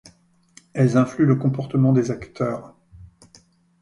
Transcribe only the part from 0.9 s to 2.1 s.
influent le comportement des